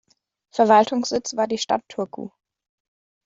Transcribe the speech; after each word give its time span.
Verwaltungssitz 0.49 1.35
war 1.35 1.45
die 1.45 1.59
Stadt 1.59 1.83
Turku. 1.87 2.31